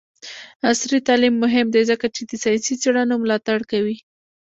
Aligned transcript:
عصري 0.69 0.99
تعلیم 1.07 1.35
مهم 1.43 1.67
دی 1.73 1.81
ځکه 1.91 2.05
چې 2.15 2.21
د 2.29 2.31
ساینسي 2.43 2.75
څیړنو 2.81 3.15
ملاتړ 3.23 3.59
کوي. 3.71 3.97